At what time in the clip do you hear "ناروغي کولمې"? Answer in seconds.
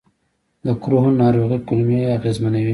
1.23-1.99